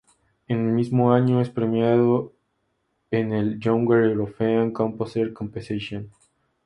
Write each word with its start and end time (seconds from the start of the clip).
El 0.47 0.57
mismo 0.57 1.13
año 1.13 1.41
es 1.41 1.51
premiado 1.51 2.33
en 3.11 3.33
el 3.33 3.59
"Younger 3.59 4.05
European 4.05 4.71
Composer 4.71 5.31
Competition". 5.31 6.09